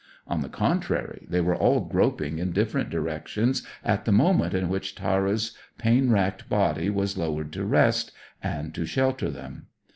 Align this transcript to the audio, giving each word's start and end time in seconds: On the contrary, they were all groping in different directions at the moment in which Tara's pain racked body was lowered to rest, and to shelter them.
On 0.25 0.41
the 0.41 0.49
contrary, 0.49 1.27
they 1.29 1.41
were 1.41 1.55
all 1.55 1.81
groping 1.81 2.39
in 2.39 2.53
different 2.53 2.89
directions 2.89 3.61
at 3.83 4.05
the 4.05 4.11
moment 4.11 4.55
in 4.55 4.67
which 4.67 4.95
Tara's 4.95 5.55
pain 5.77 6.09
racked 6.09 6.49
body 6.49 6.89
was 6.89 7.17
lowered 7.19 7.53
to 7.53 7.63
rest, 7.63 8.11
and 8.41 8.73
to 8.73 8.87
shelter 8.87 9.29
them. 9.29 9.67